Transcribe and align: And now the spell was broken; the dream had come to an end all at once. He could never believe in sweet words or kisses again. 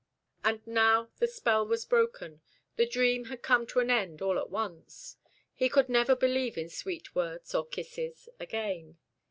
And 0.43 0.65
now 0.65 1.11
the 1.19 1.27
spell 1.27 1.63
was 1.67 1.85
broken; 1.85 2.41
the 2.75 2.87
dream 2.87 3.25
had 3.25 3.43
come 3.43 3.67
to 3.67 3.79
an 3.81 3.91
end 3.91 4.19
all 4.19 4.39
at 4.39 4.49
once. 4.49 5.15
He 5.53 5.69
could 5.69 5.89
never 5.89 6.15
believe 6.15 6.57
in 6.57 6.69
sweet 6.69 7.13
words 7.13 7.53
or 7.53 7.67
kisses 7.67 8.27
again. 8.39 8.97